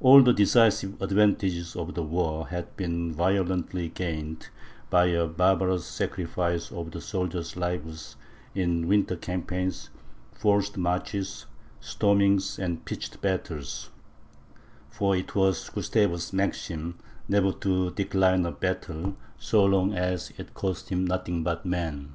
[0.00, 4.48] All the decisive advantages of the war, had been violently gained
[4.90, 8.16] by a barbarous sacrifice of the soldiers' lives
[8.56, 9.90] in winter campaigns,
[10.32, 11.46] forced marches,
[11.80, 13.90] stormings, and pitched battles;
[14.90, 16.98] for it was Gustavus's maxim
[17.28, 22.14] never to decline a battle, so long as it cost him nothing but men.